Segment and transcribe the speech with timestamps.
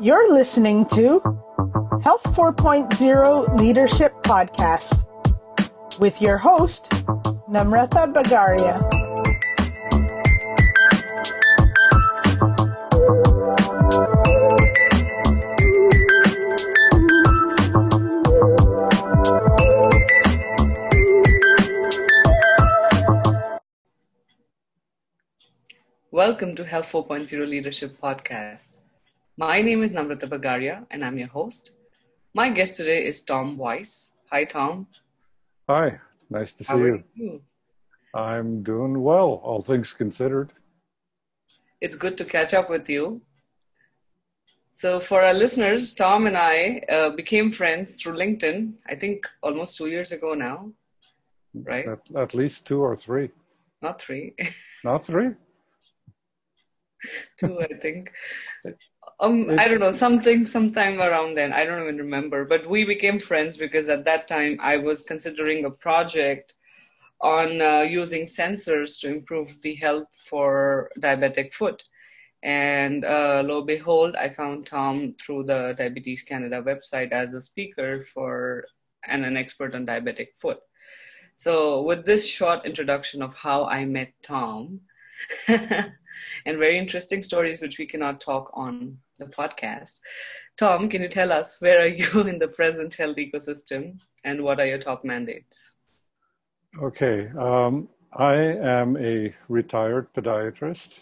[0.00, 1.20] You're listening to
[2.04, 5.06] Health 4.0 Leadership Podcast
[5.98, 6.90] with your host,
[7.48, 8.97] Namrata Bagaria.
[26.18, 28.78] Welcome to Health 4.0 Leadership Podcast.
[29.36, 31.76] My name is Namrata Bagaria and I'm your host.
[32.34, 34.14] My guest today is Tom Weisz.
[34.32, 34.88] Hi, Tom.
[35.68, 37.04] Hi, nice to see you.
[37.14, 37.40] you?
[38.12, 40.52] I'm doing well, all things considered.
[41.80, 43.22] It's good to catch up with you.
[44.72, 49.76] So, for our listeners, Tom and I uh, became friends through LinkedIn, I think almost
[49.76, 50.72] two years ago now,
[51.54, 51.86] right?
[51.86, 53.30] At, at least two or three.
[53.80, 54.34] Not three,
[54.82, 55.34] Not three?
[57.38, 58.10] two, I think.
[59.20, 61.52] Um, I don't know, something, sometime around then.
[61.52, 62.44] I don't even remember.
[62.44, 66.54] But we became friends because at that time I was considering a project
[67.20, 71.82] on uh, using sensors to improve the health for diabetic foot.
[72.42, 78.04] And uh, lo behold, I found Tom through the Diabetes Canada website as a speaker
[78.04, 78.64] for
[79.06, 80.58] and an expert on diabetic foot.
[81.36, 84.80] So, with this short introduction of how I met Tom,
[86.46, 90.00] and very interesting stories which we cannot talk on the podcast.
[90.56, 94.60] Tom, can you tell us where are you in the present health ecosystem and what
[94.60, 95.76] are your top mandates?
[96.82, 97.28] Okay.
[97.38, 101.00] Um, I am a retired podiatrist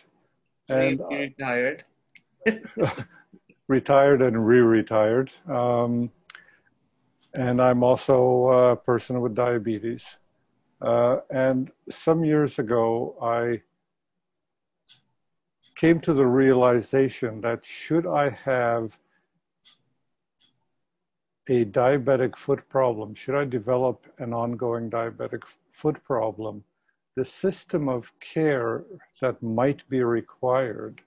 [0.69, 1.84] and you retired.
[3.69, 5.33] retired and re retired.
[5.48, 6.11] Um,
[7.34, 10.17] and I'm also a person with diabetes.
[10.81, 13.62] Uh, and some years ago, I
[15.77, 18.99] came to the realization that should I have
[21.49, 26.65] a diabetic foot problem, should I develop an ongoing diabetic foot problem,
[27.15, 28.84] the system of care
[29.21, 31.03] that might be required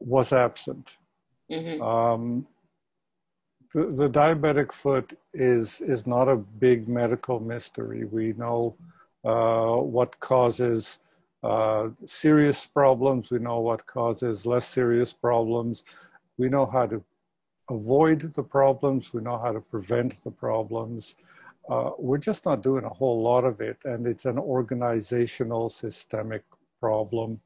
[0.00, 0.96] was absent.
[1.50, 2.46] hmm Um,
[3.72, 8.04] the, the diabetic foot is is not a big medical mystery.
[8.04, 8.76] We know
[9.24, 11.00] uh, what causes
[11.44, 13.30] uh, serious problems.
[13.30, 15.84] We know what causes less serious problems.
[16.38, 16.98] We know how to
[17.70, 19.12] avoid the problems.
[19.14, 21.16] We know how to prevent the problems.
[21.72, 26.42] Uh, we're just not doing a whole lot of it, and it's an organizational, systemic
[26.80, 27.40] problem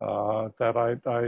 [0.00, 1.22] uh, that I, I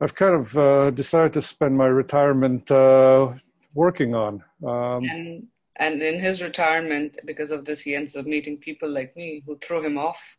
[0.00, 3.32] I've kind of uh, decided to spend my retirement uh,
[3.74, 4.34] working on.
[4.62, 5.48] Um, And
[5.78, 9.58] and in his retirement, because of this, he ends up meeting people like me who
[9.58, 10.36] throw him off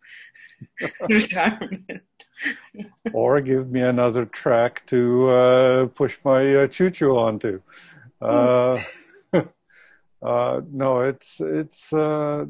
[1.09, 2.03] retirement.
[3.13, 7.61] or give me another track to uh, push my uh, choo-choo onto.
[8.21, 8.81] Uh,
[10.21, 12.45] uh, no, it's it's uh,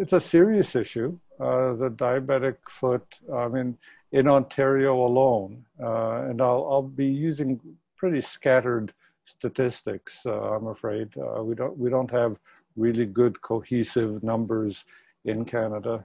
[0.00, 1.18] it's a serious issue.
[1.40, 3.20] Uh, the diabetic foot.
[3.32, 3.78] I mean,
[4.10, 7.60] in Ontario alone, uh, and I'll I'll be using
[7.96, 8.92] pretty scattered
[9.28, 10.20] statistics.
[10.24, 12.38] Uh, I'm afraid uh, we don't we don't have
[12.76, 14.84] really good cohesive numbers
[15.24, 16.04] in Canada.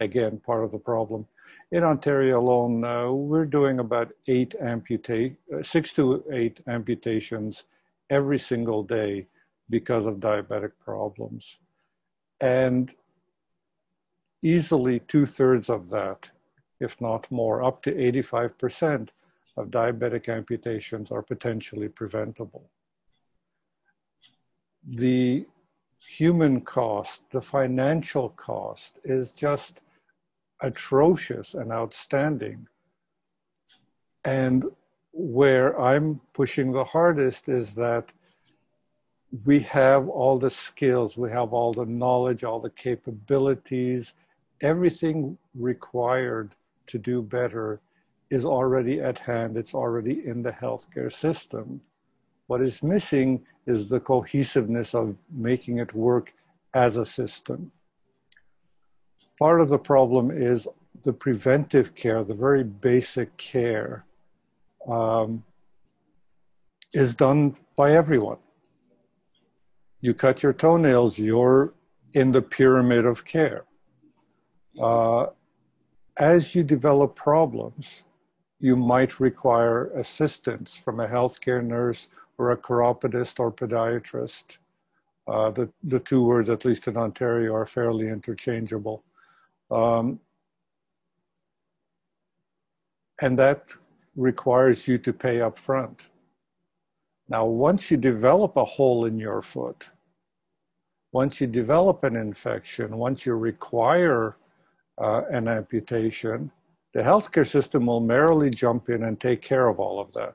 [0.00, 1.26] Again, part of the problem
[1.70, 7.64] in Ontario alone, uh, we're doing about eight amputate, uh, six to eight amputations
[8.10, 9.26] every single day
[9.68, 11.58] because of diabetic problems.
[12.40, 12.94] And
[14.42, 16.30] easily two thirds of that,
[16.80, 19.08] if not more, up to 85%
[19.58, 22.70] of diabetic amputations are potentially preventable.
[24.86, 25.46] The
[26.06, 29.80] human cost, the financial cost is just
[30.60, 32.68] atrocious and outstanding.
[34.24, 34.64] And
[35.12, 38.12] where I'm pushing the hardest is that
[39.44, 44.14] we have all the skills, we have all the knowledge, all the capabilities,
[44.60, 46.54] everything required
[46.86, 47.80] to do better
[48.30, 51.80] is already at hand, it's already in the healthcare system.
[52.46, 56.34] What is missing is the cohesiveness of making it work
[56.74, 57.72] as a system
[59.38, 60.66] part of the problem is
[61.04, 64.04] the preventive care, the very basic care,
[64.88, 65.44] um,
[66.92, 68.38] is done by everyone.
[70.00, 71.72] You cut your toenails, you're
[72.14, 73.64] in the pyramid of care.
[74.80, 75.26] Uh,
[76.16, 78.02] as you develop problems,
[78.60, 82.08] you might require assistance from a healthcare nurse
[82.38, 84.58] or a chiropodist or podiatrist.
[85.26, 89.04] Uh, the, the two words, at least in Ontario, are fairly interchangeable.
[89.70, 90.20] Um,
[93.20, 93.72] and that
[94.16, 96.08] requires you to pay up front.
[97.28, 99.90] Now, once you develop a hole in your foot,
[101.12, 104.36] once you develop an infection, once you require
[104.98, 106.50] uh, an amputation,
[106.98, 110.34] the healthcare system will merrily jump in and take care of all of that.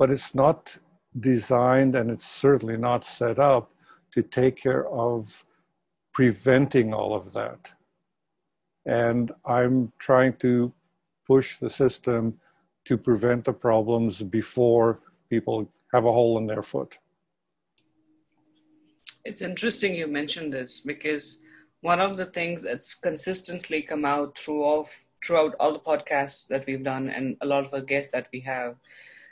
[0.00, 0.76] But it's not
[1.20, 3.70] designed and it's certainly not set up
[4.10, 5.44] to take care of
[6.12, 7.70] preventing all of that.
[8.84, 10.72] And I'm trying to
[11.24, 12.40] push the system
[12.86, 14.98] to prevent the problems before
[15.30, 16.98] people have a hole in their foot.
[19.24, 21.42] It's interesting you mentioned this because
[21.84, 24.88] one of the things that's consistently come out throughout
[25.22, 28.40] throughout all the podcasts that we've done and a lot of our guests that we
[28.40, 28.76] have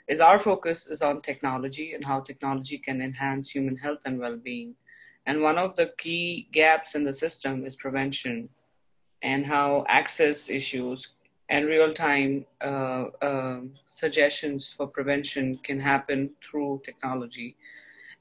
[0.07, 4.75] is our focus is on technology and how technology can enhance human health and well-being.
[5.27, 8.49] And one of the key gaps in the system is prevention
[9.23, 11.09] and how access issues
[11.49, 17.57] and real-time uh, uh, suggestions for prevention can happen through technology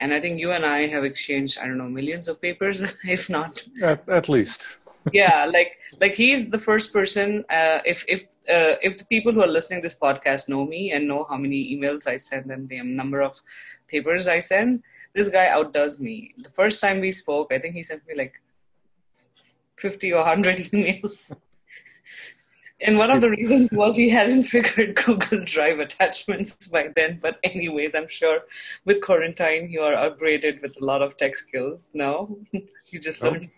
[0.01, 3.29] and I think you and I have exchanged I don't know millions of papers, if
[3.29, 4.65] not at, at least.
[5.13, 7.45] yeah, like like he's the first person.
[7.49, 10.91] Uh, if if uh, if the people who are listening to this podcast know me
[10.91, 13.39] and know how many emails I send and the number of
[13.87, 14.83] papers I send,
[15.13, 16.33] this guy outdoes me.
[16.37, 18.41] The first time we spoke, I think he sent me like
[19.77, 21.33] fifty or hundred emails.
[22.83, 27.19] And one of the reasons was he hadn't figured Google Drive attachments by then.
[27.21, 28.39] But anyways, I'm sure
[28.85, 31.91] with quarantine you are upgraded with a lot of tech skills.
[31.93, 33.49] No, you just learned.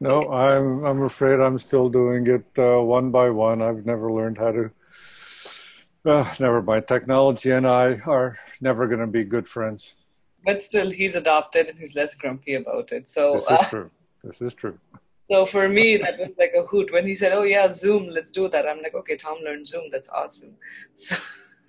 [0.00, 3.62] No, I'm I'm afraid I'm still doing it uh, one by one.
[3.62, 4.70] I've never learned how to.
[6.04, 6.86] Uh, never mind.
[6.86, 9.94] Technology and I are never going to be good friends.
[10.44, 13.08] But still, he's adopted and he's less grumpy about it.
[13.08, 13.90] So this is uh, true.
[14.22, 14.78] This is true.
[15.30, 16.92] So for me, that was like a hoot.
[16.92, 19.84] When he said, "Oh yeah, Zoom, let's do that," I'm like, "Okay, Tom learned Zoom.
[19.90, 20.54] That's awesome."
[20.94, 21.16] So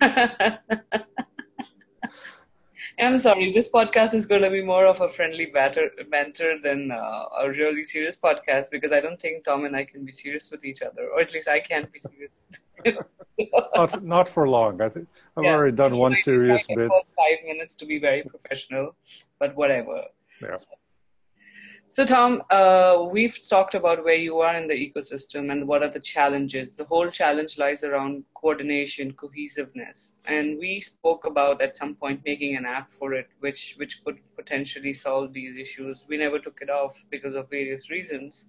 [3.00, 3.52] I'm sorry.
[3.52, 7.48] This podcast is going to be more of a friendly banter, banter than uh, a
[7.50, 10.82] really serious podcast because I don't think Tom and I can be serious with each
[10.82, 12.32] other, or at least I can't be serious.
[13.76, 14.80] not, not for long.
[14.80, 16.90] I think I've yeah, already done one serious bit.
[16.90, 18.96] Five minutes to be very professional,
[19.38, 20.02] but whatever.
[20.42, 20.56] Yeah.
[20.56, 20.70] So,
[21.90, 25.88] so, Tom, uh, we've talked about where you are in the ecosystem and what are
[25.88, 26.76] the challenges.
[26.76, 32.56] The whole challenge lies around coordination, cohesiveness, and we spoke about at some point making
[32.56, 36.04] an app for it, which which could potentially solve these issues.
[36.06, 38.46] We never took it off because of various reasons.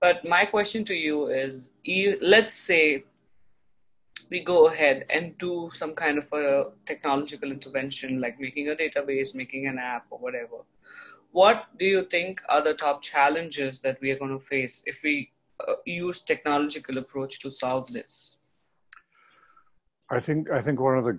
[0.00, 1.72] But my question to you is:
[2.22, 3.04] Let's say
[4.30, 9.34] we go ahead and do some kind of a technological intervention, like making a database,
[9.34, 10.64] making an app, or whatever
[11.32, 15.00] what do you think are the top challenges that we are going to face if
[15.02, 15.30] we
[15.66, 18.36] uh, use technological approach to solve this?
[20.10, 21.18] I think i think one of the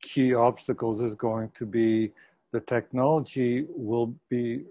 [0.00, 2.12] key obstacles is going to be
[2.52, 4.64] the technology will be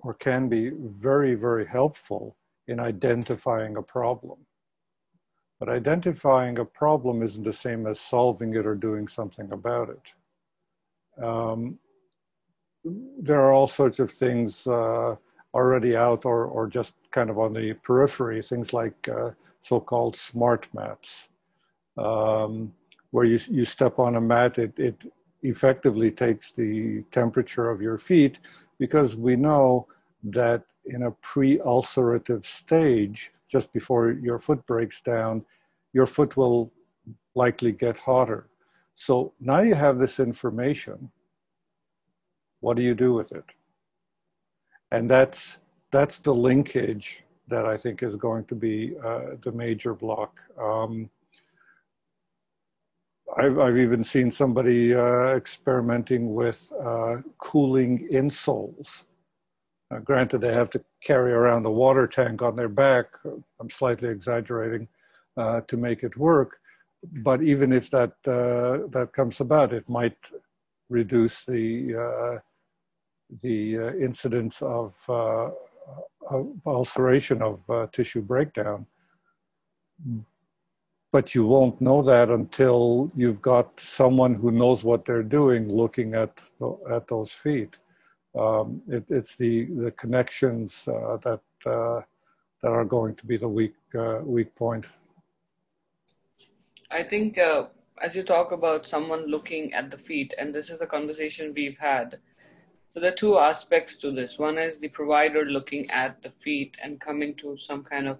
[0.00, 2.36] or can be very very helpful
[2.66, 4.38] in identifying a problem.
[5.60, 11.22] But identifying a problem isn't the same as solving it or doing something about it.
[11.24, 11.78] Um,
[12.84, 15.16] there are all sorts of things uh,
[15.54, 20.68] already out or, or just kind of on the periphery, things like uh, so-called smart
[20.74, 21.28] mats,
[21.96, 22.72] um,
[23.10, 25.12] where you, you step on a mat, it, it
[25.42, 28.38] effectively takes the temperature of your feet
[28.78, 29.86] because we know
[30.22, 35.44] that in a pre-ulcerative stage, just before your foot breaks down,
[35.92, 36.72] your foot will
[37.34, 38.48] likely get hotter.
[38.96, 41.10] So now you have this information
[42.64, 43.44] what do you do with it?
[44.90, 45.60] And that's
[45.92, 50.40] that's the linkage that I think is going to be uh, the major block.
[50.58, 51.10] Um,
[53.36, 59.04] I've, I've, even seen somebody uh, experimenting with uh, cooling insoles.
[59.90, 63.06] Uh, granted, they have to carry around the water tank on their back.
[63.60, 64.88] I'm slightly exaggerating
[65.36, 66.58] uh, to make it work,
[67.28, 70.18] but even if that uh, that comes about, it might
[70.88, 72.40] reduce the
[73.42, 75.50] the uh, incidence of, uh,
[76.30, 78.86] of ulceration of uh, tissue breakdown.
[81.12, 86.14] But you won't know that until you've got someone who knows what they're doing looking
[86.14, 87.76] at, the, at those feet.
[88.36, 92.00] Um, it, it's the, the connections uh, that, uh,
[92.62, 94.86] that are going to be the weak, uh, weak point.
[96.90, 97.38] I think
[98.02, 101.78] as you talk about someone looking at the feet, and this is a conversation we've
[101.78, 102.18] had,
[102.94, 104.38] so there are two aspects to this.
[104.38, 108.18] One is the provider looking at the feet and coming to some kind of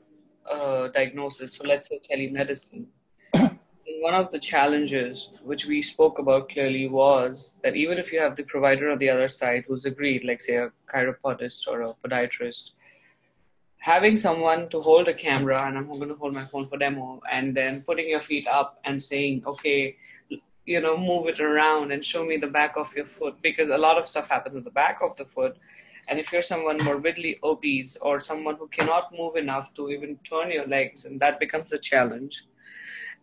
[0.51, 2.87] uh, diagnosis, so let's say telemedicine,
[4.01, 8.35] one of the challenges which we spoke about clearly was that even if you have
[8.35, 12.73] the provider on the other side who's agreed, like say a chiropodist or a podiatrist,
[13.79, 17.21] having someone to hold a camera, and I'm going to hold my phone for demo,
[17.31, 19.97] and then putting your feet up and saying, okay,
[20.67, 23.79] you know, move it around and show me the back of your foot, because a
[23.79, 25.57] lot of stuff happens at the back of the foot.
[26.09, 30.51] And if you're someone morbidly obese or someone who cannot move enough to even turn
[30.51, 32.45] your legs, and that becomes a challenge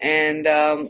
[0.01, 0.88] and um,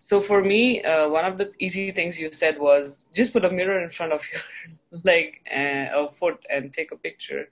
[0.00, 3.50] so for me, uh, one of the easy things you said was just put a
[3.50, 4.42] mirror in front of your
[5.04, 7.48] leg and, or foot and take a picture.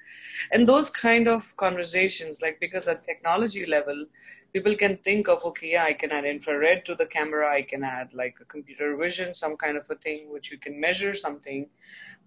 [0.52, 4.06] And those kind of conversations, like because at technology level,
[4.52, 7.50] people can think of, okay, yeah, I can add infrared to the camera.
[7.50, 10.80] I can add like a computer vision, some kind of a thing which you can
[10.80, 11.68] measure something.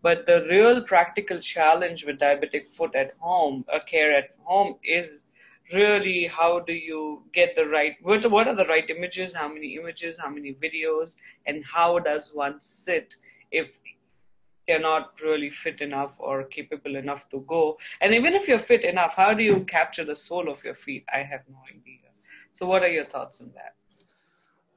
[0.01, 5.23] But the real practical challenge with diabetic foot at home, a care at home is
[5.73, 9.75] really how do you get the right what, what are the right images how many
[9.75, 11.15] images how many videos
[11.47, 13.15] and how does one sit
[13.51, 13.79] if
[14.67, 18.83] they're not really fit enough or capable enough to go and even if you're fit
[18.83, 22.04] enough how do you capture the sole of your feet i have no idea
[22.55, 23.73] so what are your thoughts on that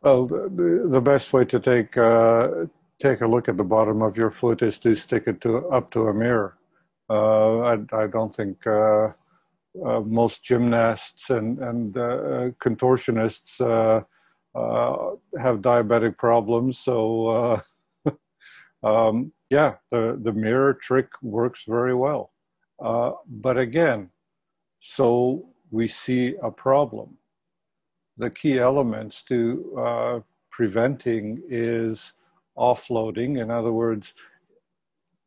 [0.02, 2.66] well the, the best way to take uh,
[3.00, 5.90] take a look at the bottom of your foot is to stick it to up
[5.90, 6.58] to a mirror
[7.10, 9.12] uh, I, I don't think uh,
[9.84, 14.02] uh, most gymnasts and, and uh, contortionists uh,
[15.40, 16.78] have diabetic problems.
[16.78, 17.62] So,
[18.82, 22.32] um, yeah, the, the mirror trick works very well.
[22.80, 24.10] but again,
[24.80, 27.17] so we see a problem.
[28.18, 30.20] The key elements to uh,
[30.50, 32.12] preventing is
[32.56, 33.40] offloading.
[33.40, 34.14] In other words,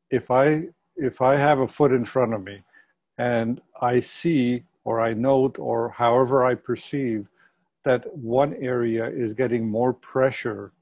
[0.10, 0.68] if I
[0.98, 2.64] if I have a foot in front of me
[3.18, 7.28] and I see or I note or however I perceive
[7.84, 10.74] that one area is getting more pressure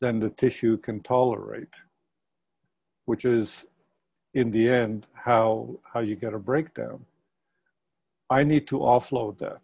[0.00, 1.74] than the tissue can tolerate,
[3.06, 3.64] which is
[4.34, 7.04] in the end how, how you get a breakdown.
[8.28, 9.62] I need to offload that.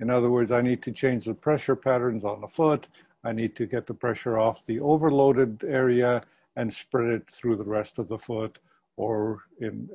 [0.00, 2.88] In other words, I need to change the pressure patterns on the foot.
[3.22, 6.22] I need to get the pressure off the overloaded area
[6.56, 8.58] and spread it through the rest of the foot
[8.96, 9.88] or in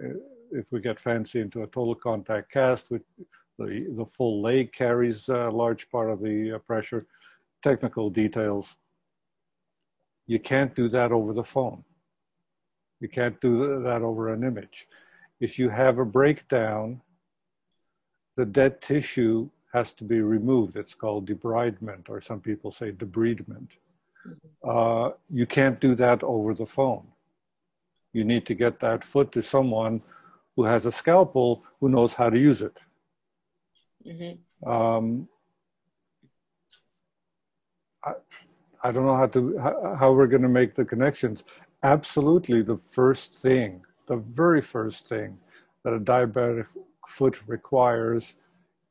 [0.52, 3.02] if we get fancy into a total contact cast, the,
[3.58, 7.06] the full leg carries a large part of the uh, pressure.
[7.62, 8.76] Technical details.
[10.28, 11.84] You can't do that over the phone.
[13.00, 14.88] You can't do that over an image.
[15.40, 17.02] If you have a breakdown,
[18.36, 20.76] the dead tissue has to be removed.
[20.76, 23.70] It's called debridement, or some people say debridement.
[24.28, 24.70] Mm-hmm.
[24.70, 27.06] Uh, you can't do that over the phone.
[28.14, 30.02] You need to get that foot to someone
[30.56, 32.78] who has a scalpel who knows how to use it.
[34.06, 34.70] Mm-hmm.
[34.70, 35.30] Um,
[38.04, 38.14] I,
[38.84, 41.44] I don't know how to how, how we're going to make the connections.
[41.84, 45.38] Absolutely, the first thing, the very first thing
[45.84, 46.68] that a diabetic
[47.08, 48.36] foot requires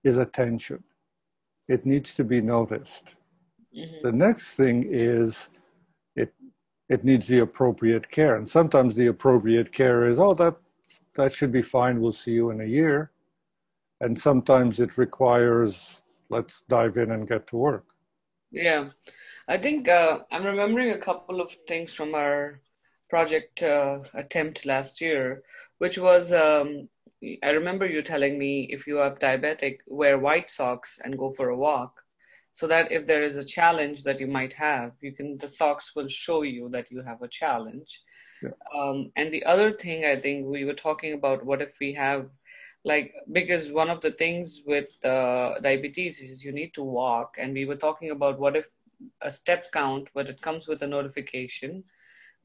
[0.05, 0.83] is attention.
[1.69, 3.15] It needs to be noticed.
[3.77, 4.07] Mm-hmm.
[4.07, 5.49] The next thing is
[6.17, 6.33] it
[6.89, 10.57] it needs the appropriate care, and sometimes the appropriate care is oh that
[11.19, 12.01] that should be fine.
[12.01, 13.11] We'll see you in a year.
[14.01, 17.85] And sometimes it requires, let's dive in and get to work.
[18.53, 18.91] Yeah.
[19.49, 22.61] I think uh, I'm remembering a couple of things from our
[23.11, 25.43] project uh, attempt last year,
[25.79, 26.89] which was um,
[27.43, 31.49] I remember you telling me if you are diabetic, wear white socks and go for
[31.49, 32.03] a walk
[32.53, 35.93] so that if there is a challenge that you might have you can the socks
[35.95, 38.03] will show you that you have a challenge
[38.43, 38.51] yeah.
[38.73, 42.29] Um, and the other thing I think we were talking about what if we have
[42.85, 47.53] like because one of the things with uh, diabetes is you need to walk and
[47.53, 48.67] we were talking about what if
[49.23, 51.83] a step count but it comes with a notification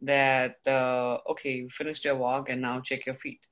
[0.06, 3.48] that uh, okay you finished your walk and now check your feet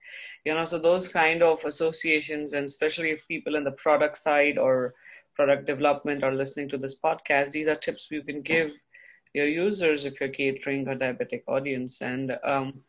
[0.46, 4.58] you know so those kind of associations and especially if people in the product side
[4.58, 4.94] or
[5.36, 8.74] product development are listening to this podcast these are tips you can give
[9.34, 12.02] your users if you're catering a diabetic audience.
[12.02, 12.82] And um,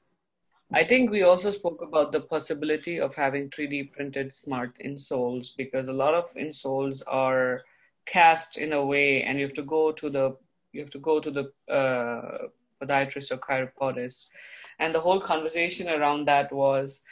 [0.73, 5.89] I think we also spoke about the possibility of having 3D printed smart insoles because
[5.89, 7.63] a lot of insoles are
[8.07, 10.37] cast in a way, and you have to go to the
[10.73, 12.49] you have to go to the uh,
[12.83, 14.29] podiatrist or chiropodist.
[14.79, 17.03] And the whole conversation around that was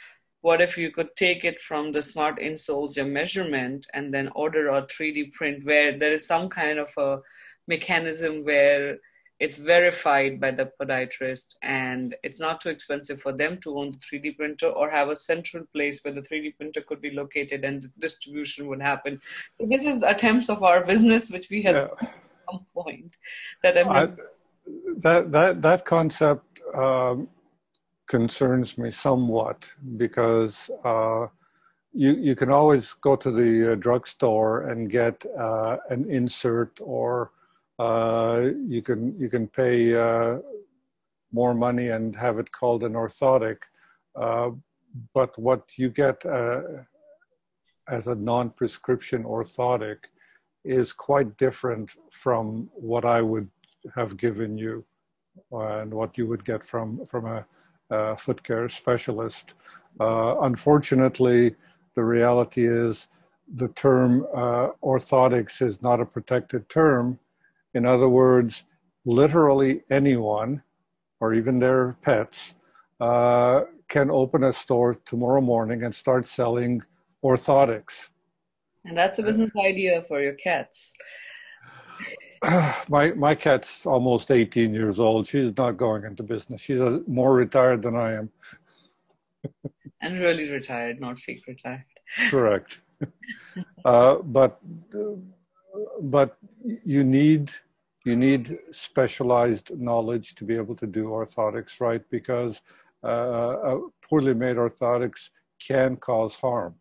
[0.41, 4.69] what if you could take it from the smart insoles, your measurement, and then order
[4.69, 7.19] a 3D print where there is some kind of a
[7.67, 8.97] mechanism where
[9.41, 13.97] it's verified by the podiatrist and it's not too expensive for them to own the
[13.97, 17.87] 3d printer or have a central place where the 3d printer could be located and
[17.97, 19.19] distribution would happen
[19.57, 21.87] so this is attempts of our business which we had yeah.
[22.01, 22.19] at
[22.51, 23.17] some point
[23.63, 24.17] that I, mean,
[24.97, 27.27] that that that concept um,
[28.07, 31.27] concerns me somewhat because uh,
[31.93, 37.31] you you can always go to the uh, drugstore and get uh, an insert or
[37.79, 40.37] uh, you can you can pay uh,
[41.31, 43.57] more money and have it called an orthotic.
[44.15, 44.51] Uh,
[45.13, 46.25] but what you get
[47.87, 49.97] as a non-prescription orthotic
[50.63, 53.49] is quite different from what I would
[53.95, 54.83] have given you
[55.51, 57.45] and what you would get from from a,
[57.89, 59.53] a foot care specialist.
[59.99, 61.55] Uh, unfortunately,
[61.95, 63.07] the reality is
[63.55, 67.19] the term uh, orthotics is not a protected term
[67.73, 68.65] in other words,
[69.05, 70.61] literally anyone,
[71.19, 72.53] or even their pets,
[72.99, 76.81] uh, can open a store tomorrow morning and start selling
[77.23, 78.09] orthotics.
[78.85, 80.93] And that's a business idea for your cats.
[82.89, 85.27] my my cat's almost 18 years old.
[85.27, 86.61] She's not going into business.
[86.61, 88.29] She's a, more retired than I am.
[90.01, 91.85] and really retired, not fake retired.
[92.29, 92.81] Correct.
[93.85, 94.59] uh, but
[96.01, 96.37] but
[96.85, 97.51] you need
[98.05, 102.61] you need specialized knowledge to be able to do orthotics right because
[103.03, 105.29] uh, poorly made orthotics
[105.59, 106.75] can cause harm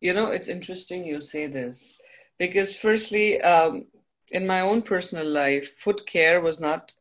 [0.00, 2.00] you know it's interesting you say this
[2.38, 3.84] because firstly um,
[4.32, 6.92] in my own personal life foot care was not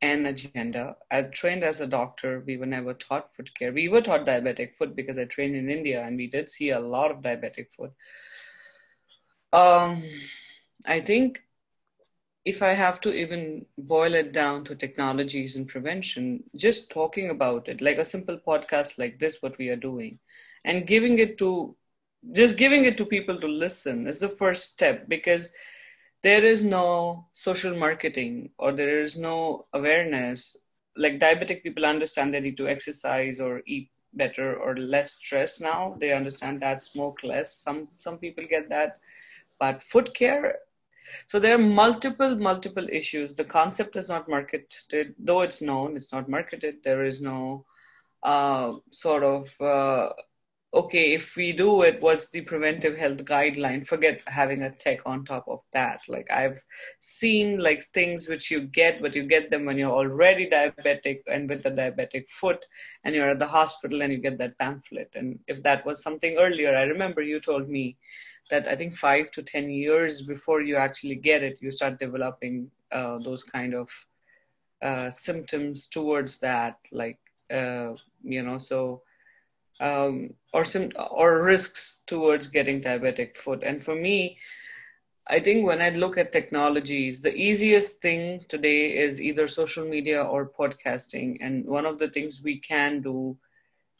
[0.00, 0.96] an agenda.
[1.10, 2.42] I trained as a doctor.
[2.46, 3.72] We were never taught foot care.
[3.72, 6.80] We were taught diabetic foot because i trained in india and we did see a
[6.80, 7.92] lot of diabetic foot.
[9.52, 10.04] Um,
[10.86, 11.40] I think
[12.44, 17.68] if I have to even boil it down to technologies and prevention, just talking about
[17.68, 20.20] it, like a simple podcast like this, what we are doing,
[20.64, 21.74] and giving it to
[22.32, 25.52] just giving it to people to listen is the first step because
[26.26, 30.56] there is no social marketing or there is no awareness.
[30.96, 35.96] Like diabetic people understand they need to exercise or eat better or less stress now.
[36.00, 37.54] They understand that smoke less.
[37.66, 38.96] Some some people get that
[39.58, 40.56] but foot care
[41.28, 46.12] so there are multiple multiple issues the concept is not marketed though it's known it's
[46.12, 47.64] not marketed there is no
[48.22, 50.10] uh, sort of uh,
[50.76, 53.86] okay if we do it what's the preventive health guideline?
[53.86, 56.00] Forget having a tech on top of that.
[56.08, 56.62] Like i've
[57.00, 61.48] seen like things which you get but you get them when you're already diabetic and
[61.48, 62.64] with the diabetic foot
[63.04, 65.10] and you're at the hospital and you get that pamphlet.
[65.14, 67.96] And if that was something earlier i remember you told me
[68.50, 72.70] that I think five to 10 years before you actually get it, you start developing
[72.92, 73.88] uh, those kind of
[74.82, 77.18] uh, symptoms towards that, like,
[77.52, 79.02] uh, you know, so,
[79.80, 83.62] um, or sim- or risks towards getting diabetic foot.
[83.62, 84.38] And for me,
[85.28, 90.22] I think when I look at technologies, the easiest thing today is either social media
[90.22, 91.38] or podcasting.
[91.40, 93.36] And one of the things we can do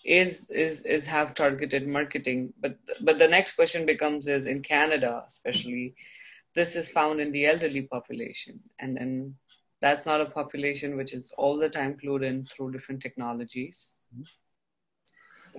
[0.04, 5.24] is is is have targeted marketing but but the next question becomes is in canada
[5.26, 5.94] especially
[6.54, 9.34] this is found in the elderly population and then
[9.80, 13.96] that's not a population which is all the time clued in through different technologies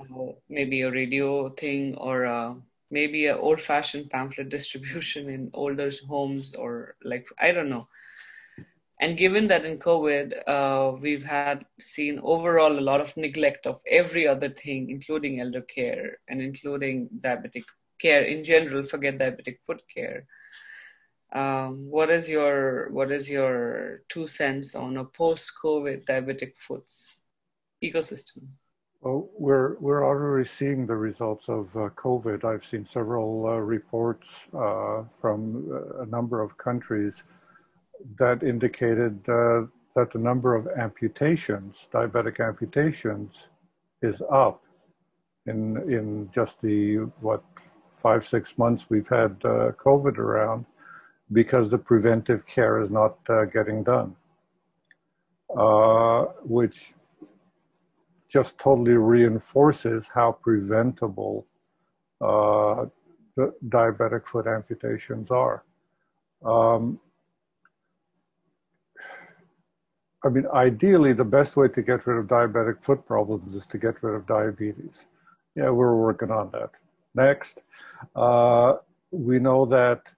[0.08, 2.56] so maybe a radio thing or a,
[2.92, 7.88] maybe an old fashioned pamphlet distribution in older homes or like i don't know
[9.00, 13.80] and given that in COVID, uh, we've had seen overall a lot of neglect of
[13.88, 17.66] every other thing, including elder care and including diabetic
[18.02, 18.86] care in general.
[18.86, 20.26] Forget diabetic foot care.
[21.32, 27.22] Um, what is your what is your two cents on a post-COVID diabetic foots
[27.84, 28.48] ecosystem?
[29.02, 32.44] Well, we're we're already seeing the results of uh, COVID.
[32.44, 37.24] I've seen several uh, reports uh, from uh, a number of countries
[38.18, 43.50] that indicated uh, that the number of amputations, diabetic amputations,
[44.02, 44.64] is up
[45.46, 47.44] in in just the what
[47.94, 50.66] five six months we've had uh, COVID around,
[51.32, 53.18] because the preventive care is not
[53.54, 54.16] getting done,
[56.44, 56.96] which
[58.38, 61.48] just totally reinforces how preventable
[62.22, 62.86] uh,
[63.68, 65.64] diabetic foot amputations are.
[66.46, 67.00] Um,
[70.24, 73.80] I mean, ideally, the best way to get rid of diabetic foot problems is to
[73.80, 75.08] get rid of diabetes.
[75.56, 76.72] Yeah, we're working on that.
[77.16, 77.64] Next,
[78.16, 78.76] uh,
[79.10, 80.14] we know that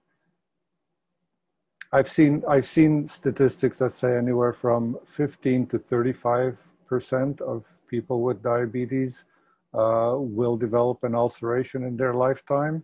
[1.90, 8.20] I've seen I've seen statistics that say anywhere from 15 to 35 percent of people
[8.20, 9.24] with diabetes
[9.72, 12.82] uh, will develop an ulceration in their lifetime.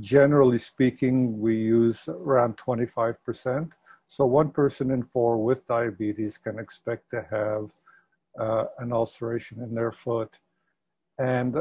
[0.00, 3.74] Generally speaking, we use around 25 percent.
[4.06, 7.64] So one person in four with diabetes can expect to have
[8.38, 10.32] uh, an ulceration in their foot,
[11.18, 11.52] and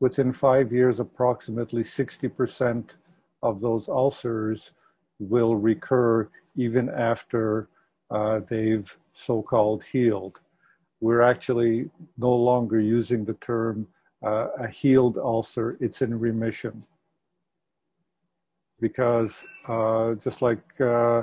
[0.00, 2.96] within five years, approximately 60 percent
[3.42, 4.72] of those ulcers
[5.18, 7.68] will recur even after
[8.10, 10.40] uh, they've so called healed.
[11.00, 13.86] We're actually no longer using the term
[14.22, 16.84] uh, a healed ulcer, it's in remission.
[18.80, 21.22] Because uh, just like uh,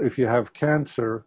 [0.00, 1.24] if you have cancer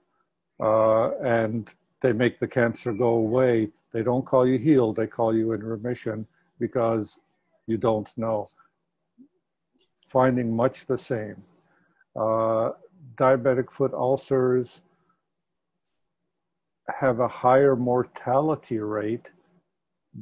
[0.60, 1.70] uh, and
[2.02, 5.64] they make the cancer go away, they don't call you healed, they call you in
[5.64, 6.26] remission
[6.60, 7.18] because
[7.68, 8.50] you don't know.
[10.06, 11.44] Finding much the same
[12.16, 12.72] uh,
[13.16, 14.82] diabetic foot ulcers
[16.98, 19.30] have a higher mortality rate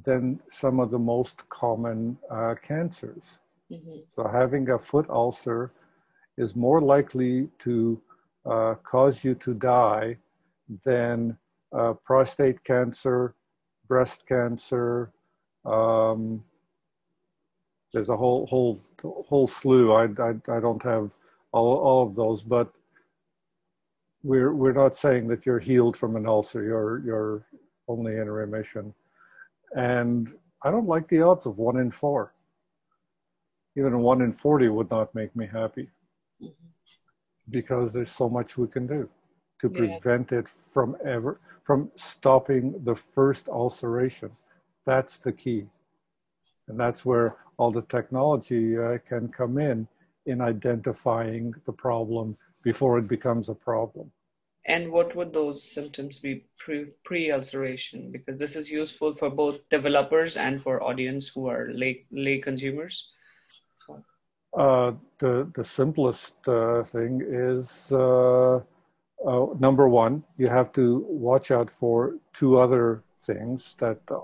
[0.04, 3.40] than some of the most common uh, cancers.
[3.72, 4.00] Mm-hmm.
[4.16, 5.72] So, having a foot ulcer
[6.38, 8.02] is more likely to
[8.46, 10.18] uh, cause you to die
[10.86, 11.38] than
[11.74, 13.36] uh, prostate cancer,
[13.88, 15.12] breast cancer.
[15.66, 16.44] Um,
[17.94, 19.94] there's a whole whole whole slew.
[19.94, 21.10] I, I, I don't have
[21.52, 22.72] all, all of those, but
[24.28, 26.62] we're we're not saying that you're healed from an ulcer.
[26.62, 27.46] You're you're
[27.88, 28.94] only in remission,
[29.74, 32.34] and I don't like the odds of one in four.
[33.78, 35.88] Even one in forty would not make me happy,
[36.44, 36.68] mm-hmm.
[37.50, 39.10] because there's so much we can do
[39.62, 40.40] to prevent yeah.
[40.40, 44.32] it from ever from stopping the first ulceration.
[44.86, 45.68] That's the key,
[46.68, 49.88] and that's where all the technology uh, can come in
[50.26, 54.12] in identifying the problem before it becomes a problem.
[54.68, 56.46] And what would those symptoms be
[57.06, 58.12] pre ulceration?
[58.12, 63.10] Because this is useful for both developers and for audience who are lay, lay consumers.
[63.86, 64.04] So.
[64.54, 68.60] Uh, the, the simplest uh, thing is uh,
[69.26, 74.20] uh number one, you have to watch out for two other things that uh,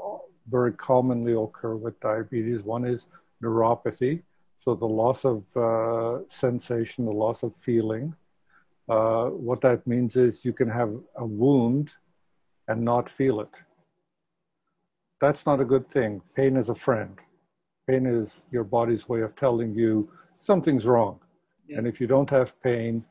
[0.50, 2.64] very commonly occur with diabetes.
[2.64, 3.08] One is
[3.42, 4.24] neuropathy,
[4.60, 8.16] so the loss of uh, sensation, the loss of feeling.
[8.90, 11.92] Uh, what that means is you can have a wound
[12.68, 13.50] and not feel it.
[15.22, 16.22] That's not a good thing.
[16.36, 17.18] Pain is a friend.
[17.88, 21.20] Pain is your body's way of telling you something's wrong.
[21.68, 21.78] Yeah.
[21.78, 23.06] And if you don't have pain,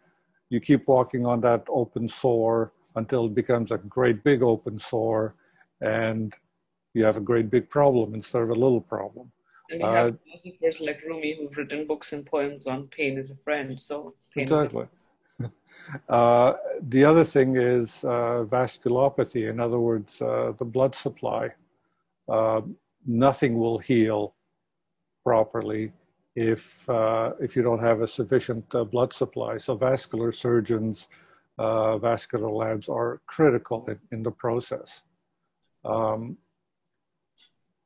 [0.50, 5.34] you keep walking on that open sore until it becomes a great big open sore
[5.80, 6.34] and
[6.94, 9.32] you have a great big problem instead of a little problem.
[9.70, 13.30] And we have uh, philosophers like Rumi who've written books and poems on pain as
[13.30, 13.80] a friend.
[13.80, 14.86] So exactly.
[16.08, 16.54] Uh,
[16.88, 19.48] the other thing is uh, vasculopathy.
[19.48, 21.50] In other words, uh, the blood supply.
[22.28, 22.62] Uh,
[23.06, 24.34] nothing will heal
[25.24, 25.92] properly
[26.34, 29.58] if uh, if you don't have a sufficient blood supply.
[29.58, 31.08] So vascular surgeons,
[31.58, 35.02] vascular labs are critical in, in the process.
[35.84, 36.38] Um,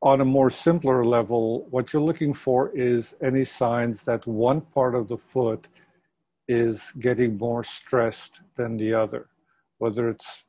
[0.02, 4.94] on a more simpler level, what you're looking for is any signs that one part
[4.94, 5.66] of the foot
[6.48, 9.28] is getting more stressed than the other,
[9.78, 10.44] whether it's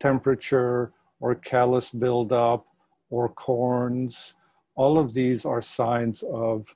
[0.00, 2.66] temperature or callus buildup
[3.10, 4.34] or corns.
[4.74, 6.74] All of these are signs of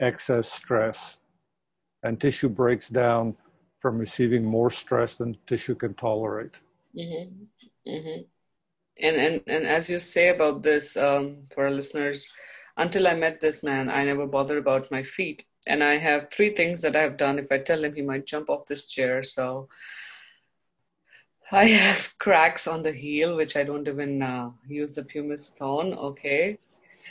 [0.00, 1.18] excess stress,
[2.02, 3.36] and tissue breaks down
[3.78, 6.56] from receiving more stress than tissue can tolerate.
[6.96, 7.90] Mm-hmm.
[7.90, 8.22] Mm-hmm
[9.00, 12.32] and and and as you say about this um, for our listeners
[12.76, 16.54] until i met this man i never bothered about my feet and i have three
[16.54, 17.38] things that i've done.
[17.38, 19.22] If i tell him he might jump off this chair.
[19.22, 19.68] So
[21.52, 25.94] i have cracks on the heel which i don't even uh, use the pumice stone.
[25.94, 26.58] Okay.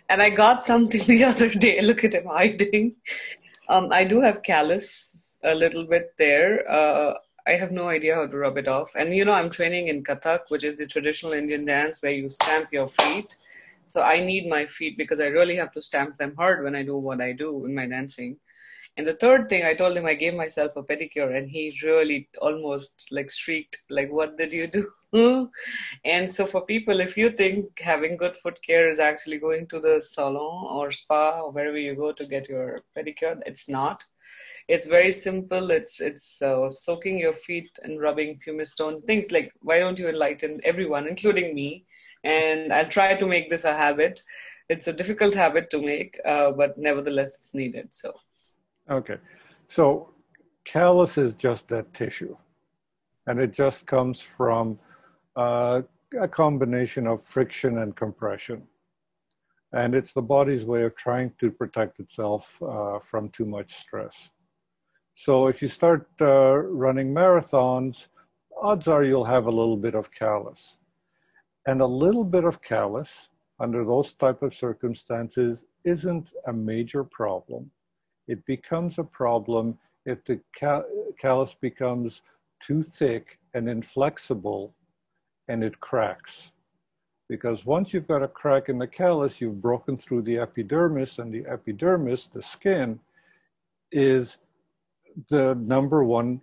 [0.09, 1.81] And i got something the other day.
[1.89, 2.95] Look at him hiding.
[3.69, 6.69] Um, i do have callus a little bit there.
[6.69, 7.13] Uh,
[7.47, 8.91] I have no idea how to rub it off.
[8.95, 12.29] And you know, I'm training in Kathak, which is the traditional Indian dance where you
[12.29, 13.33] stamp your feet.
[13.89, 16.83] So I need my feet because I really have to stamp them hard when I
[16.83, 18.37] do what I do in my dancing.
[18.97, 22.29] And the third thing, I told him I gave myself a pedicure, and he really
[22.41, 24.91] almost like shrieked, like, "What did you do?"
[26.05, 29.79] and so, for people, if you think having good foot care is actually going to
[29.79, 34.03] the salon or spa or wherever you go to get your pedicure, it's not.
[34.67, 35.71] It's very simple.
[35.71, 40.09] It's it's uh, soaking your feet and rubbing pumice stones things like why don't you
[40.09, 41.85] enlighten everyone including me?
[42.23, 44.21] And i'll try to make this a habit.
[44.69, 48.13] It's a difficult habit to make uh, but nevertheless it's needed so
[48.89, 49.17] okay
[49.67, 50.13] so
[50.67, 52.35] callus is just that tissue,
[53.25, 54.79] and it just comes from
[55.35, 55.81] uh,
[56.19, 58.63] a combination of friction and compression.
[59.73, 64.31] And it's the body's way of trying to protect itself uh, from too much stress.
[65.15, 68.07] So if you start uh, running marathons,
[68.61, 70.77] odds are you'll have a little bit of callus.
[71.65, 73.27] And a little bit of callus
[73.59, 77.71] under those type of circumstances isn't a major problem.
[78.27, 80.39] It becomes a problem if the
[81.17, 82.21] callus becomes
[82.59, 84.73] too thick and inflexible
[85.47, 86.51] and it cracks.
[87.29, 91.33] Because once you've got a crack in the callus, you've broken through the epidermis, and
[91.33, 92.99] the epidermis, the skin,
[93.91, 94.37] is
[95.29, 96.41] the number one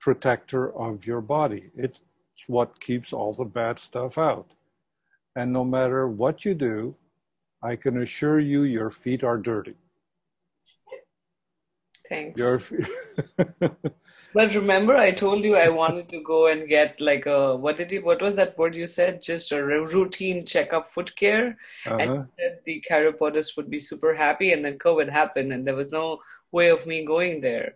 [0.00, 1.70] protector of your body.
[1.74, 2.00] It's
[2.48, 4.50] what keeps all the bad stuff out.
[5.36, 6.94] And no matter what you do,
[7.62, 9.76] I can assure you your feet are dirty.
[12.14, 12.38] Thanks.
[12.38, 12.60] Your
[14.34, 17.90] but remember, I told you I wanted to go and get like a what did
[17.90, 19.22] you what was that word you said?
[19.22, 21.98] Just a routine checkup foot care, uh-huh.
[21.98, 22.28] and
[22.64, 24.52] the chiropodist would be super happy.
[24.52, 26.20] And then COVID happened, and there was no
[26.52, 27.74] way of me going there.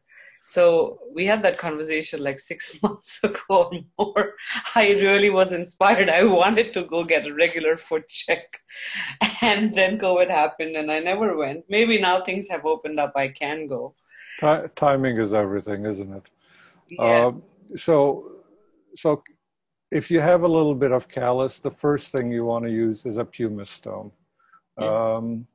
[0.49, 4.33] So we had that conversation like six months ago or more.
[4.75, 6.09] I really was inspired.
[6.09, 8.61] I wanted to go get a regular foot check.
[9.43, 11.65] And then COVID happened and I never went.
[11.69, 13.95] Maybe now things have opened up, I can go.
[14.39, 16.23] T- timing is everything, isn't it?
[16.91, 17.27] Yeah.
[17.27, 17.43] Um,
[17.77, 18.33] so,
[18.95, 19.23] so
[19.91, 23.05] if you have a little bit of callus, the first thing you want to use
[23.05, 24.13] is a pumice stone.
[24.79, 25.17] Yeah.
[25.17, 25.47] Um,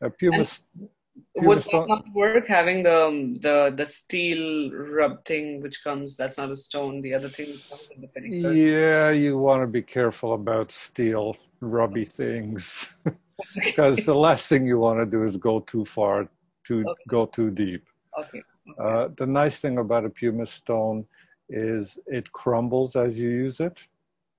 [0.00, 0.60] a pumice.
[0.76, 0.88] And-
[1.36, 6.38] would that not work having the um, the the steel rub thing which comes that's
[6.38, 7.82] not a stone the other thing comes
[8.16, 12.94] in the yeah you want to be careful about steel rubby things
[13.54, 16.28] because the last thing you want to do is go too far
[16.64, 17.02] to okay.
[17.08, 17.89] go too deep
[18.20, 18.78] okay, okay.
[18.78, 21.04] Uh, the nice thing about a pumice stone
[21.48, 23.86] is it crumbles as you use it.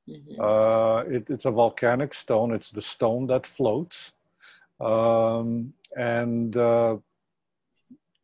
[0.10, 0.42] Mm-hmm.
[0.42, 4.14] Uh, it it's a volcanic stone it's the stone that floats
[4.82, 6.98] um, and uh,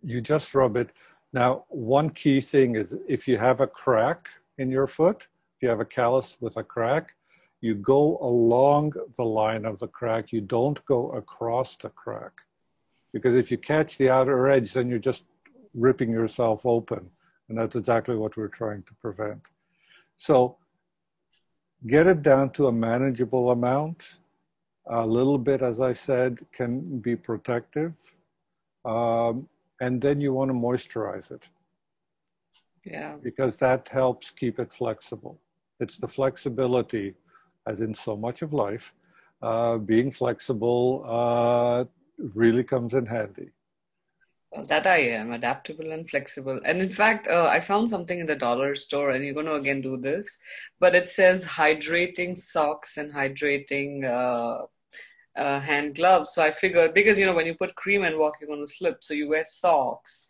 [0.04, 0.90] you just rub it.
[1.34, 5.70] Now, one key thing is if you have a crack in your foot, if you
[5.70, 7.14] have a callus with a crack,
[7.62, 10.32] you go along the line of the crack.
[10.32, 12.32] You don't go across the crack.
[13.14, 15.26] Because if you catch the outer edge, then you're just
[15.78, 17.10] ripping yourself open.
[17.48, 19.42] And that's exactly what we're trying to prevent.
[20.18, 20.58] So
[21.86, 24.18] get it down to a manageable amount
[24.90, 27.94] a little bit, as I said, can be protective.
[28.86, 29.48] Um,
[29.82, 31.48] and then you want to moisturize it.
[32.86, 33.16] Yeah.
[33.22, 35.40] Because that helps keep it flexible.
[35.80, 37.16] It's the flexibility,
[37.68, 38.94] as in so much of life,
[39.42, 41.86] uh, being flexible uh,
[42.18, 43.52] really comes in handy.
[44.52, 46.60] Well, that I am adaptable and flexible.
[46.64, 49.56] And in fact, uh, I found something in the dollar store, and you're going to
[49.56, 50.40] again do this,
[50.80, 54.66] but it says hydrating socks and hydrating uh,
[55.38, 56.32] uh, hand gloves.
[56.34, 58.74] So I figured because you know when you put cream and walk, you're going to
[58.74, 59.04] slip.
[59.04, 60.30] So you wear socks.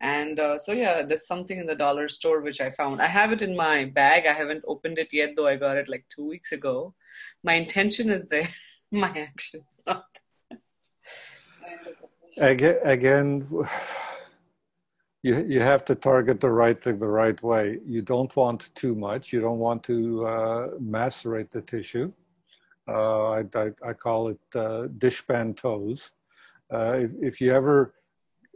[0.00, 3.00] And uh, so yeah, there's something in the dollar store which I found.
[3.00, 4.26] I have it in my bag.
[4.26, 5.46] I haven't opened it yet, though.
[5.48, 6.94] I got it like two weeks ago.
[7.42, 8.48] My intention is there.
[8.92, 10.04] my actions not.
[10.04, 10.25] again,
[12.36, 13.46] again,
[15.22, 17.80] you you have to target the right thing the right way.
[17.86, 19.32] You don't want too much.
[19.32, 22.12] You don't want to uh, macerate the tissue.
[22.88, 26.12] Uh, I, I, I, call it uh, dishpan toes.
[26.72, 27.94] Uh, if, if, you ever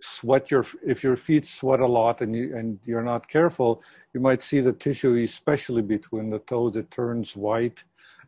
[0.00, 3.82] sweat your, if your feet sweat a lot and you and you're not careful,
[4.14, 7.82] you might see the tissue, especially between the toes, it turns white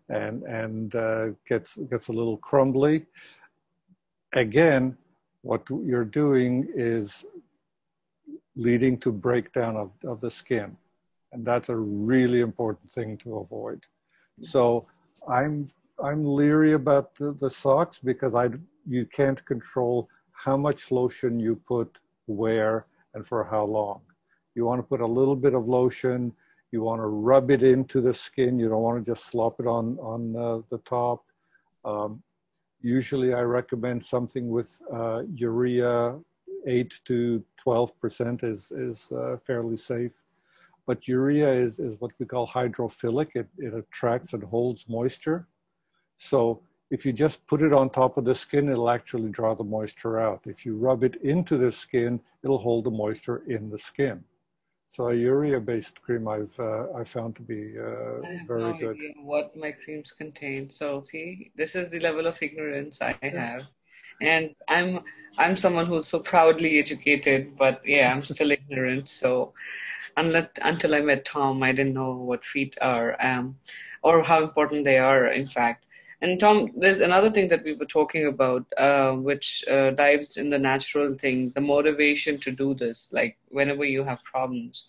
[0.09, 3.07] and and uh, gets gets a little crumbly.
[4.35, 4.97] Again,
[5.43, 7.25] what you're doing is
[8.57, 10.77] leading to breakdown of, of the skin,
[11.33, 13.81] and that's a really important thing to avoid.
[14.41, 14.87] So
[15.29, 15.69] I'm
[16.03, 18.51] I'm leery about the, the socks because I
[18.89, 24.01] you can't control how much lotion you put where and for how long.
[24.55, 26.33] You want to put a little bit of lotion.
[26.73, 28.59] You want to rub it into the skin.
[28.59, 31.25] You don't want to just slop it on on uh, the top.
[31.85, 32.23] Um,
[32.83, 36.19] usually, I recommend something with uh, urea.
[36.65, 40.13] Eight to twelve percent is is uh, fairly safe,
[40.87, 43.31] but urea is is what we call hydrophilic.
[43.35, 45.49] It it attracts and holds moisture.
[46.19, 49.65] So if you just put it on top of the skin, it'll actually draw the
[49.65, 50.43] moisture out.
[50.47, 54.23] If you rub it into the skin, it'll hold the moisture in the skin.
[54.95, 58.99] So a urea-based cream I've uh, I found to be uh, very no good.
[59.23, 60.69] what my creams contain.
[60.71, 63.67] So see, this is the level of ignorance I have.
[64.23, 65.01] and i'm
[65.39, 69.53] i'm someone who's so proudly educated but yeah i'm still ignorant so
[70.17, 73.57] unless until i met tom i didn't know what feet are um,
[74.03, 75.87] or how important they are in fact
[76.23, 80.49] and tom there's another thing that we were talking about uh, which uh, dives in
[80.49, 84.87] the natural thing the motivation to do this like whenever you have problems.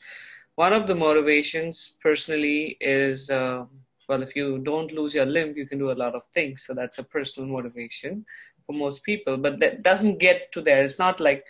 [0.56, 3.65] One of the motivations personally is uh,
[4.08, 6.63] well if you don't lose your limb you can do a lot of things.
[6.63, 8.26] So that's a personal motivation
[8.65, 10.84] for most people but that doesn't get to there.
[10.84, 11.43] It's not like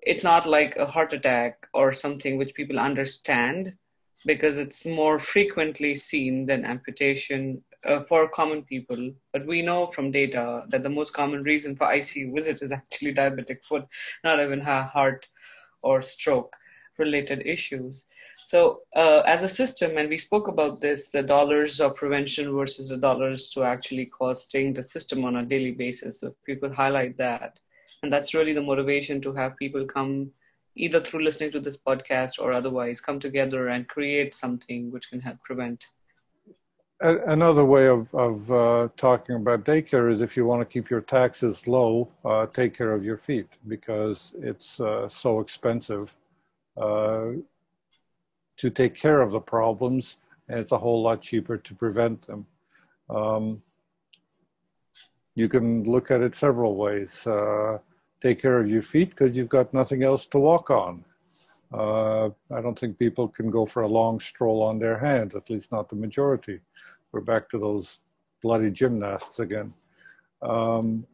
[0.00, 3.76] it's not like a heart attack or something which people understand
[4.24, 9.12] because it's more frequently seen than amputation uh, for common people.
[9.32, 13.14] But we know from data that the most common reason for ICU visit is actually
[13.14, 13.84] diabetic foot,
[14.24, 15.28] not even heart
[15.82, 16.54] or stroke
[16.98, 18.04] related issues.
[18.44, 22.88] So, uh, as a system, and we spoke about this the dollars of prevention versus
[22.88, 26.20] the dollars to actually costing the system on a daily basis.
[26.20, 27.58] So, people highlight that.
[28.02, 30.32] And that's really the motivation to have people come
[30.74, 35.20] either through listening to this podcast or otherwise come together and create something which can
[35.20, 35.84] help prevent.
[37.02, 41.00] Another way of, of uh, talking about daycare is if you want to keep your
[41.00, 46.14] taxes low, uh, take care of your feet because it's uh, so expensive
[46.76, 47.30] uh,
[48.56, 52.46] to take care of the problems, and it's a whole lot cheaper to prevent them.
[53.10, 53.62] Um,
[55.34, 57.26] you can look at it several ways.
[57.26, 57.78] Uh,
[58.22, 61.04] take care of your feet because you've got nothing else to walk on.
[61.72, 65.48] Uh, I don't think people can go for a long stroll on their hands, at
[65.50, 66.60] least not the majority.
[67.12, 68.00] We're back to those
[68.42, 69.74] bloody gymnasts again.
[70.40, 71.06] Um,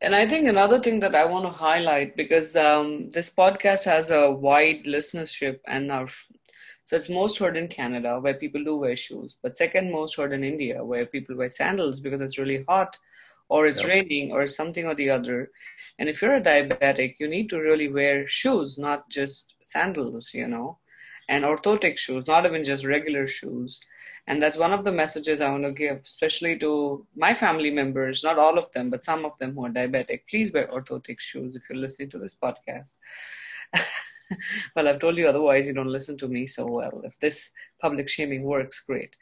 [0.00, 4.10] and I think another thing that I want to highlight because um, this podcast has
[4.10, 6.08] a wide listenership, and our
[6.84, 10.32] so it's most heard in Canada where people do wear shoes, but second most heard
[10.32, 12.96] in India where people wear sandals because it's really hot,
[13.48, 15.50] or it's raining, or something or the other.
[15.98, 20.48] And if you're a diabetic, you need to really wear shoes, not just sandals, you
[20.48, 20.78] know,
[21.28, 23.80] and orthotic shoes, not even just regular shoes.
[24.28, 28.22] And that's one of the messages I want to give, especially to my family members,
[28.22, 30.20] not all of them, but some of them who are diabetic.
[30.30, 32.94] Please wear orthotic shoes if you're listening to this podcast.
[34.76, 37.02] well, I've told you otherwise, you don't listen to me so well.
[37.04, 39.16] If this public shaming works, great.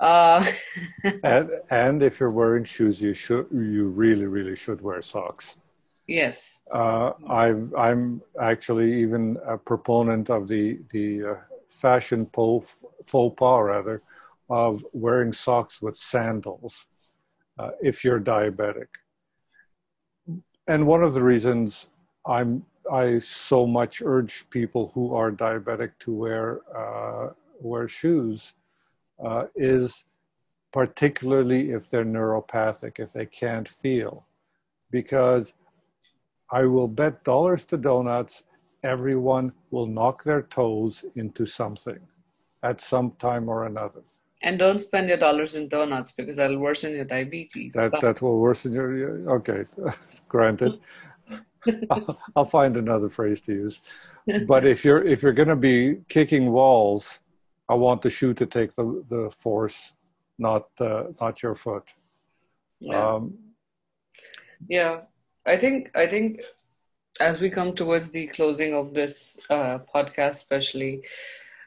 [0.00, 0.44] Uh,
[1.22, 5.56] and, and if you're wearing shoes, you should you really really should wear socks.
[6.06, 6.62] Yes.
[6.72, 11.34] Uh, I'm I'm actually even a proponent of the the uh,
[11.68, 12.84] fashion faux
[13.38, 14.02] pas rather
[14.50, 16.86] of wearing socks with sandals
[17.58, 18.88] uh, if you're diabetic.
[20.66, 21.86] And one of the reasons
[22.26, 28.54] I'm I so much urge people who are diabetic to wear uh, wear shoes
[29.24, 30.04] uh, is
[30.72, 34.26] particularly if they're neuropathic, if they can't feel,
[34.90, 35.52] because
[36.50, 38.44] I will bet dollars to donuts
[38.82, 42.00] everyone will knock their toes into something
[42.62, 44.02] at some time or another.
[44.42, 47.74] And don't spend your dollars in donuts because that'll worsen your diabetes.
[47.74, 49.66] That that will worsen your okay,
[50.28, 50.80] granted.
[51.90, 53.82] I'll, I'll, find another phrase to use.
[54.46, 57.18] But if you're if you're going to be kicking walls,
[57.68, 59.92] I want the shoe to take the, the force,
[60.38, 61.92] not uh, not your foot.
[62.80, 63.14] Yeah.
[63.14, 63.34] Um,
[64.68, 65.00] yeah,
[65.46, 66.42] I think I think
[67.20, 71.02] as we come towards the closing of this uh, podcast, especially,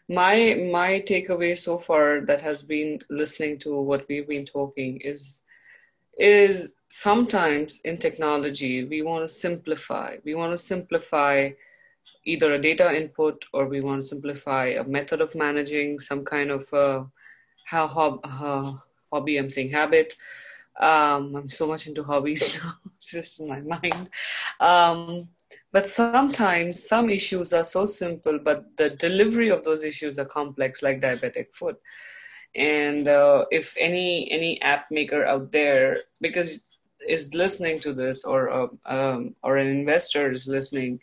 [0.09, 5.41] my my takeaway so far that has been listening to what we've been talking is
[6.17, 10.17] is sometimes in technology we want to simplify.
[10.23, 11.51] We want to simplify
[12.25, 16.51] either a data input or we want to simplify a method of managing some kind
[16.51, 17.03] of uh,
[17.65, 18.73] how hob, uh,
[19.11, 20.15] hobby i'm saying habit.
[20.79, 24.09] Um, i'm so much into hobbies now it's just in my mind.
[24.59, 25.29] Um,
[25.71, 30.83] but sometimes some issues are so simple, but the delivery of those issues are complex,
[30.83, 31.79] like diabetic foot.
[32.55, 36.65] And uh, if any any app maker out there, because
[37.07, 40.99] is listening to this, or uh, um, or an investor is listening,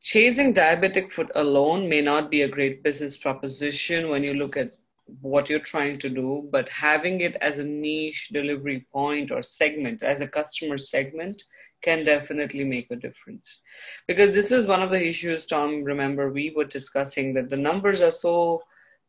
[0.00, 4.72] chasing diabetic foot alone may not be a great business proposition when you look at
[5.20, 10.02] what you're trying to do, but having it as a niche delivery point or segment,
[10.02, 11.44] as a customer segment,
[11.86, 13.60] can definitely make a difference.
[14.08, 18.00] Because this is one of the issues, Tom, remember, we were discussing that the numbers
[18.06, 18.34] are so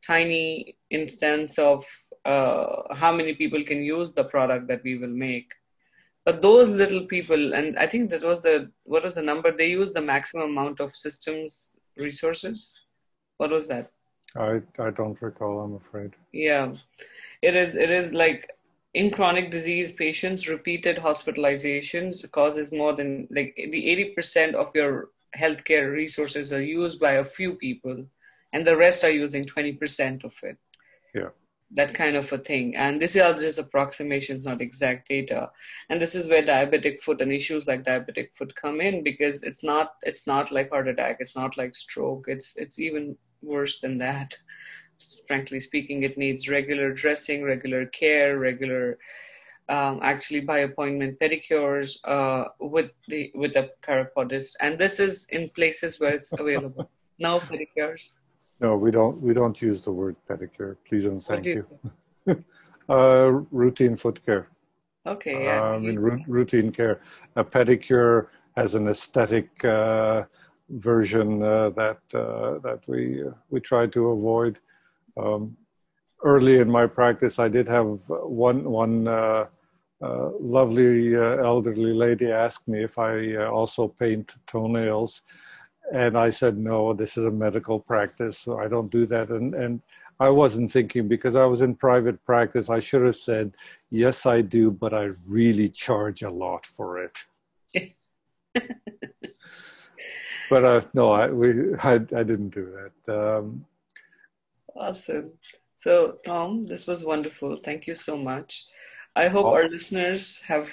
[0.05, 1.83] tiny in sense of
[2.33, 5.49] uh, how many people can use the product that we will make.
[6.25, 9.51] But those little people, and I think that was the, what was the number?
[9.51, 12.73] They use the maximum amount of systems resources.
[13.37, 13.91] What was that?
[14.35, 16.11] I, I don't recall, I'm afraid.
[16.31, 16.73] Yeah.
[17.41, 18.49] It is, it is like
[18.97, 25.93] in chronic disease patients, repeated hospitalizations causes more than like the 80% of your healthcare
[25.93, 28.03] resources are used by a few people,
[28.53, 30.57] and the rest are using 20% of it.
[31.13, 31.29] Yeah.
[31.75, 32.75] That kind of a thing.
[32.75, 35.51] And this are just approximations, not exact data.
[35.91, 39.63] And this is where diabetic foot and issues like diabetic foot come in because it's
[39.63, 43.99] not it's not like heart attack, it's not like stroke, it's it's even worse than
[43.99, 44.35] that.
[45.27, 48.97] Frankly speaking, it needs regular dressing, regular care, regular
[49.69, 55.49] um, actually by appointment pedicures uh, with the with the chiropodist, and this is in
[55.49, 56.89] places where it's available.
[57.19, 58.13] no pedicures.
[58.59, 59.21] No, we don't.
[59.21, 60.77] We don't use the word pedicure.
[60.87, 61.67] Please and thank you.
[62.25, 62.43] you.
[62.89, 64.49] uh, routine foot care.
[65.05, 65.43] Okay.
[65.43, 65.61] Yeah.
[65.61, 66.99] Uh, I mean, routine care.
[67.35, 70.23] A pedicure has an aesthetic uh,
[70.69, 74.59] version uh, that uh, that we we try to avoid.
[75.17, 75.57] Um,
[76.23, 79.45] early in my practice, I did have one one uh,
[80.01, 85.21] uh, lovely uh, elderly lady ask me if I uh, also paint toenails,
[85.93, 86.93] and I said no.
[86.93, 89.29] This is a medical practice, so I don't do that.
[89.29, 89.81] And and
[90.19, 92.69] I wasn't thinking because I was in private practice.
[92.69, 93.55] I should have said
[93.89, 97.17] yes, I do, but I really charge a lot for it.
[100.49, 103.13] but uh, no, I we I, I didn't do that.
[103.13, 103.65] Um,
[104.77, 105.31] awesome.
[105.77, 107.57] So Tom, this was wonderful.
[107.63, 108.65] Thank you so much.
[109.15, 109.53] I hope oh.
[109.53, 110.69] our listeners have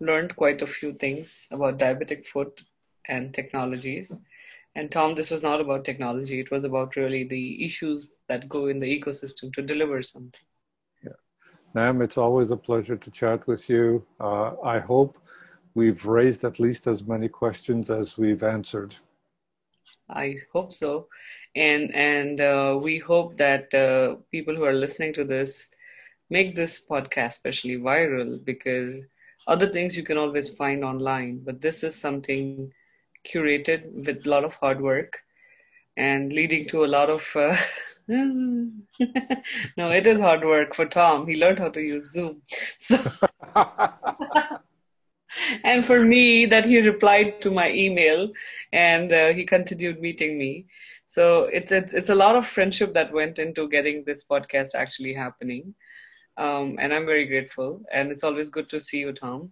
[0.00, 2.62] learned quite a few things about diabetic foot
[3.08, 4.20] and technologies.
[4.74, 6.38] And Tom, this was not about technology.
[6.38, 10.40] It was about really the issues that go in the ecosystem to deliver something.
[11.02, 11.18] Yeah.
[11.74, 14.06] Nam, it's always a pleasure to chat with you.
[14.20, 15.18] Uh, I hope
[15.74, 18.94] we've raised at least as many questions as we've answered.
[20.08, 21.08] I hope so.
[21.58, 25.74] And, and uh, we hope that uh, people who are listening to this
[26.30, 29.00] make this podcast especially viral because
[29.46, 32.72] other things you can always find online, but this is something
[33.26, 35.18] curated with a lot of hard work
[35.96, 37.26] and leading to a lot of.
[37.34, 37.56] Uh,
[38.08, 38.70] no,
[39.90, 41.26] it is hard work for Tom.
[41.26, 42.42] He learned how to use Zoom.
[42.78, 42.98] So.
[45.64, 48.32] and for me, that he replied to my email
[48.72, 50.66] and uh, he continued meeting me.
[51.08, 55.14] So it's, it's it's a lot of friendship that went into getting this podcast actually
[55.14, 55.74] happening.
[56.36, 57.80] Um, and I'm very grateful.
[57.90, 59.50] And it's always good to see you, Tom.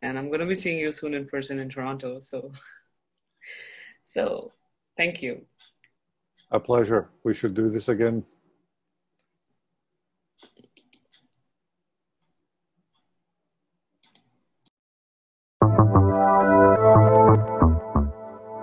[0.00, 2.20] And I'm going to be seeing you soon in person in Toronto.
[2.20, 2.52] So,
[4.04, 4.52] so
[4.96, 5.44] thank you.
[6.52, 7.10] A pleasure.
[7.24, 8.24] We should do this again.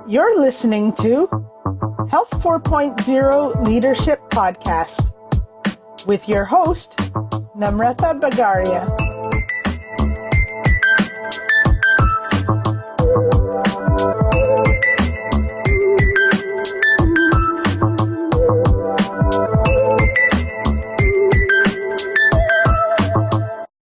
[0.08, 1.28] You're listening to
[2.10, 5.14] Health 4.0 Leadership Podcast
[6.08, 6.98] with your host,
[7.56, 9.09] Namrata Bagaria.